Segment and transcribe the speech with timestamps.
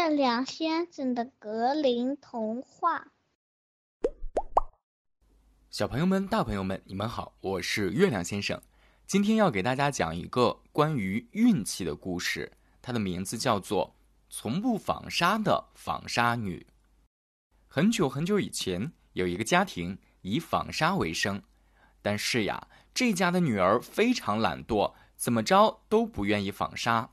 [0.00, 3.08] 月亮先生的格林童话。
[5.68, 8.58] 小朋友们、大朋友们，你们好，我是月亮先生。
[9.06, 12.50] 今天要给大家讲一个关于运气的故事，
[12.80, 13.88] 它的名字叫做
[14.30, 16.66] 《从不纺纱的纺纱女》。
[17.68, 21.42] 很久很久以前，有一个家庭以纺纱为生，
[22.00, 27.10] 但是呀，这家的女儿非常懒惰，怎么着都不愿意纺纱。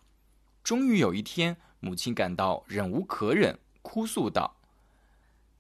[0.64, 4.56] 终于有一天，母亲感到忍无可忍，哭诉道：“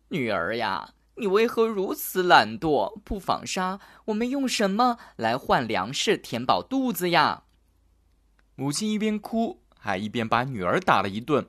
[0.09, 3.79] 女儿呀，你为何如此懒惰，不纺纱？
[4.05, 7.43] 我们用什么来换粮食，填饱肚子呀？”
[8.55, 11.47] 母亲一边哭，还一边把女儿打了一顿。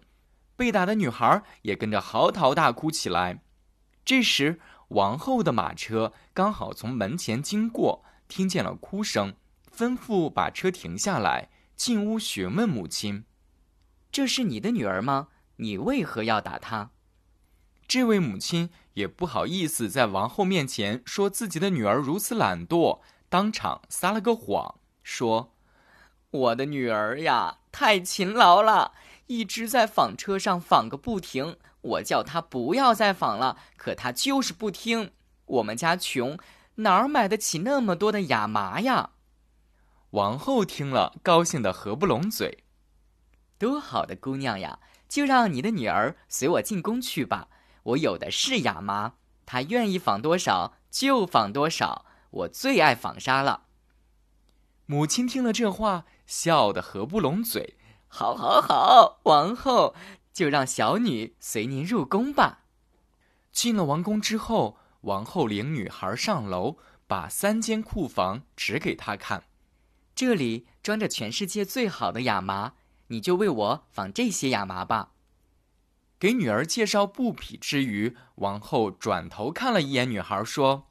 [0.57, 3.41] 被打的女孩也跟着嚎啕大哭起来。
[4.05, 9.35] 这时，王后的马车刚好从门前经过，听见了哭声，
[9.73, 13.25] 吩咐把车停下来，进屋询问母亲。
[14.11, 15.29] 这是你的女儿吗？
[15.57, 16.91] 你为何要打她？
[17.87, 25.55] 这位母亲也不好意思在王后面前说自己的女儿如此懒惰，当场撒了个谎，说
[26.31, 28.93] ：“我的女儿呀，太勤劳了，
[29.27, 31.57] 一直在纺车上纺个不停。
[31.81, 35.13] 我叫她不要再纺了，可她就是不听。
[35.47, 36.39] 我们家穷，
[36.77, 39.11] 哪儿买得起那么多的亚麻呀？”
[40.13, 42.65] 王后听了，高兴得合不拢嘴。
[43.59, 44.79] 多好的姑娘呀！
[45.09, 47.49] 就让你的女儿随我进宫去吧。
[47.83, 49.15] 我有的是亚麻，
[49.47, 52.05] 她愿意纺多少就纺多少。
[52.31, 53.63] 我最爱纺纱了。
[54.85, 57.79] 母亲听了这话，笑得合不拢嘴。
[58.07, 59.95] 好，好，好，王后
[60.31, 62.65] 就让小女随您入宫吧。
[63.51, 69.45] 进了王宫之后，王后领女孩上楼，把三间库房指给她看。
[70.15, 72.75] 这里装着全世界最好的亚麻。
[73.09, 75.13] 你就为我纺这些亚麻吧。
[76.19, 80.89] 给女儿介绍布匹之余，王后转头看了一眼女孩，说：“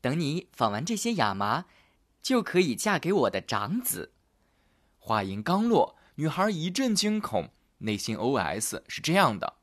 [0.00, 1.66] 等你纺完这些亚麻，
[2.22, 4.12] 就可以嫁给我的长子。”
[4.98, 9.56] 话音刚落，女孩一阵惊恐，内心 OS 是这样的：“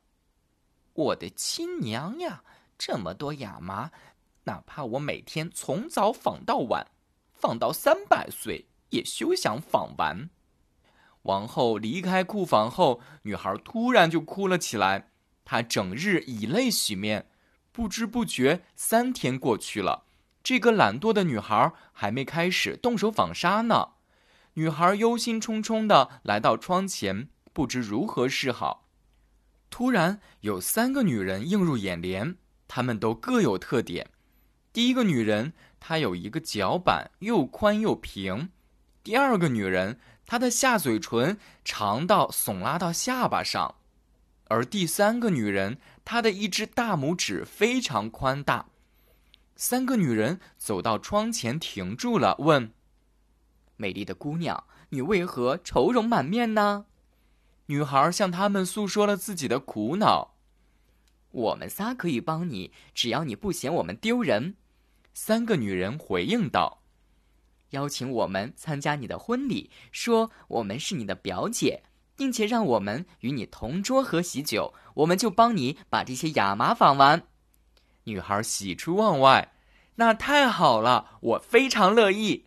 [0.94, 2.44] 我的亲娘呀，
[2.78, 3.90] 这么多亚麻，
[4.44, 6.86] 哪怕我每天从早纺到晚，
[7.32, 10.30] 纺到三百岁，也休想纺完。”
[11.22, 15.10] 王后离开库房后，女孩突然就哭了起来。
[15.44, 17.28] 她整日以泪洗面，
[17.72, 20.04] 不知不觉三天过去了。
[20.42, 23.88] 这个懒惰的女孩还没开始动手纺纱呢。
[24.54, 28.88] 女孩忧心忡忡的来到窗前，不知如何是好。
[29.68, 34.08] 突然，有三个女人映入眼帘，她们都各有特点。
[34.72, 38.50] 第一个女人，她有一个脚板，又宽又平。
[39.10, 39.98] 第二个女人。
[40.24, 43.74] 她的下嘴唇长到耸拉到下巴上，
[44.44, 48.66] 而第三个女人，她的一只大拇指非常宽大。
[49.56, 52.72] 三个女人走到窗前停住了，问
[53.76, 56.86] ：“美丽的姑娘，你为何愁容满面呢？”
[57.66, 60.36] 女孩向他们诉说了自己的苦恼。
[61.32, 64.54] 我们仨可以帮你，只要你不嫌我们丢人。
[65.12, 66.79] 三个女人回应道。
[67.70, 71.82] 邀请我们参加你的婚礼，说我们是你的表姐，
[72.16, 77.22] 并且让我们与你同桌喝喜酒，我们就帮你把这些亚麻纺完。
[78.04, 79.52] 女孩喜出望外，
[79.96, 82.46] 那太好了，我非常乐意。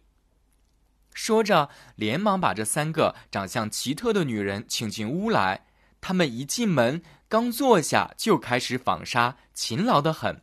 [1.14, 5.68] 说着，连忙把这三个长相奇特的女人请进屋来。
[6.02, 10.42] 她们一进门，刚坐下就开始纺纱，勤劳的很。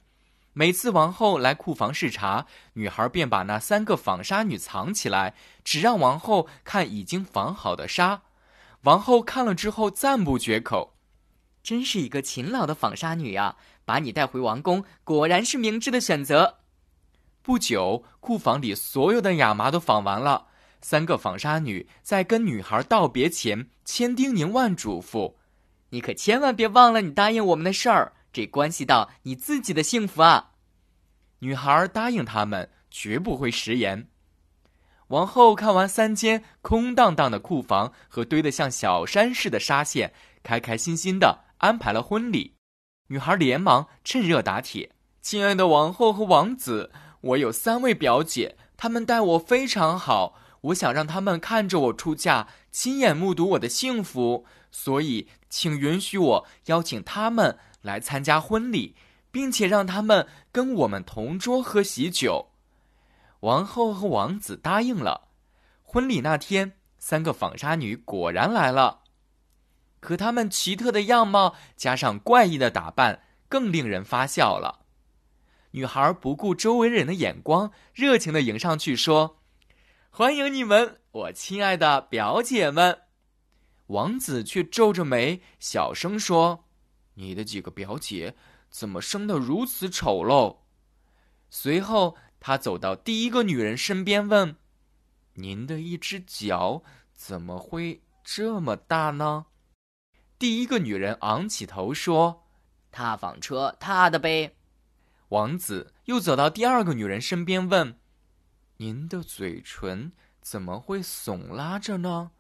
[0.60, 2.44] 每次王后来库房视察，
[2.74, 5.32] 女孩便把那三个纺纱女藏起来，
[5.64, 8.20] 只让王后看已经纺好的纱。
[8.82, 10.92] 王后看了之后赞不绝口
[11.64, 13.56] ：“真是一个勤劳的纺纱女呀！
[13.86, 16.58] 把你带回王宫，果然是明智的选择。”
[17.40, 20.48] 不久，库房里所有的亚麻都纺完了。
[20.82, 25.36] 三个纺纱女在跟女孩道别前，千叮咛万嘱咐
[25.88, 30.49] ：“你可千万别忘了你答应我们的事儿。”这关系到你自己的幸福啊！
[31.40, 34.08] 女孩答应他们，绝不会食言。
[35.08, 42.54] 王后看完三间空荡荡的库房和堆得像小山似的纱线，开开心心的安排了婚礼。
[43.08, 46.92] 女孩连忙趁热打铁：“亲爱的王后和王子，
[47.22, 58.94] 我有三位表姐，她们待我非常好，我想让他们看着我出嫁，亲眼目睹我的幸福，所以请允许我邀请他们。”来参加婚礼，
[59.30, 62.50] 并且让他们跟我们同桌喝喜酒。
[63.40, 65.28] 王后和王子答应了。
[65.82, 69.00] 婚礼那天，三个纺纱女果然来了。
[69.98, 74.86] 可他们奇特的样貌加上怪异的打扮，更令人发笑了。
[75.72, 79.38] 女孩不顾周围人的眼光，热情的迎上去说
[80.10, 83.02] ：“欢迎你们，我亲爱的表姐们。”
[83.88, 86.64] 王子却皱着眉，小声说
[87.14, 88.34] ：“你的几个表姐
[88.70, 90.58] 怎么生得如此丑陋？”
[91.50, 94.56] 随后，他走到第一个女人身边，问
[95.34, 96.82] ：“您的一只脚
[97.12, 99.46] 怎么会这么大呢？”
[100.38, 102.46] 第一个女人昂起头说
[102.90, 104.56] ：“踏纺车踏的呗。”
[105.28, 107.98] 王子又走到第二个女人身边，问
[108.78, 112.30] ：“您的嘴唇怎么会耸拉着呢？”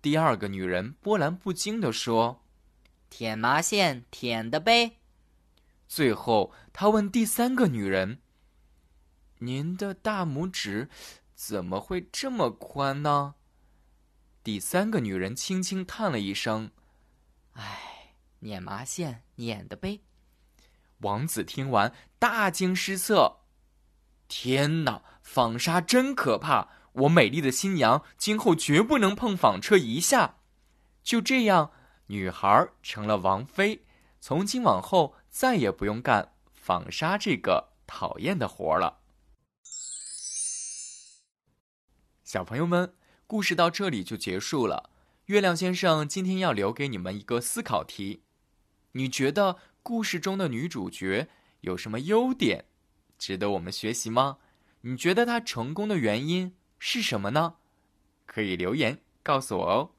[0.00, 2.42] 第二个女人波澜不惊地说
[3.10, 4.98] ：“舔麻线舔的呗。”
[5.88, 8.20] 最后，他问第三个女人
[9.38, 10.88] ：“您的大拇指
[11.34, 13.34] 怎么会这么宽呢？”
[14.42, 16.70] 第三个女人轻轻叹了一声
[17.54, 20.00] ：“唉，捻麻线捻的呗。”
[21.02, 23.40] 王子听完，大惊失色。
[24.28, 26.68] 天哪，纺纱真可怕！
[26.92, 30.38] 我美丽的新娘今后绝不能碰纺车一下。
[31.02, 31.70] 就这样，
[32.06, 33.84] 女孩成了王妃，
[34.20, 39.00] 从今往后再也不用干纺纱这个讨厌的活了。
[42.24, 42.94] 小朋友们，
[43.26, 44.88] 故事到这里就结束了。
[45.26, 48.22] 月亮先生今天要留给你们一个思考题：
[48.92, 49.58] 你觉得？
[49.82, 51.28] 故事中的女主角
[51.60, 52.64] 有什么优点，
[53.18, 54.38] 值得我们学习吗？
[54.80, 57.56] 你觉得她成功的原因是什么呢？
[58.24, 59.90] 可以留言告诉我哦。